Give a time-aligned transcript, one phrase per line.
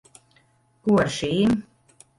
[0.87, 1.57] Ko ar šīm?